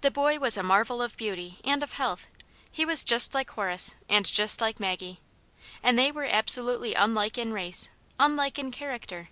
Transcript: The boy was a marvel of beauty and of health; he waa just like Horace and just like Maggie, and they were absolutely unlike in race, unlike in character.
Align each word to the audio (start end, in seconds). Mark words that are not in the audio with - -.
The 0.00 0.10
boy 0.10 0.38
was 0.38 0.56
a 0.56 0.62
marvel 0.62 1.02
of 1.02 1.18
beauty 1.18 1.58
and 1.62 1.82
of 1.82 1.92
health; 1.92 2.26
he 2.70 2.86
waa 2.86 2.94
just 3.04 3.34
like 3.34 3.50
Horace 3.50 3.94
and 4.08 4.24
just 4.24 4.62
like 4.62 4.80
Maggie, 4.80 5.20
and 5.82 5.98
they 5.98 6.10
were 6.10 6.24
absolutely 6.24 6.94
unlike 6.94 7.36
in 7.36 7.52
race, 7.52 7.90
unlike 8.18 8.58
in 8.58 8.70
character. 8.70 9.28